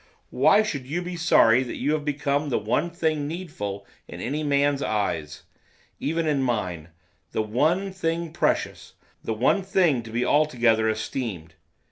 [0.31, 4.41] Why should you be sorry that you have become the one thing needful in any
[4.41, 5.43] man's eyes,
[5.99, 6.89] even in mine?
[7.33, 8.93] The one thing precious,
[9.23, 11.53] the one thing to be altogether esteemed!